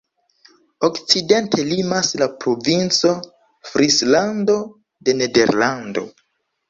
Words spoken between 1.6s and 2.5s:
limas la